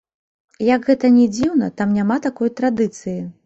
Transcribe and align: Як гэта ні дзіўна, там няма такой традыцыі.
Як 0.67 0.87
гэта 0.89 1.11
ні 1.19 1.27
дзіўна, 1.35 1.71
там 1.81 1.95
няма 2.01 2.21
такой 2.27 2.55
традыцыі. 2.61 3.19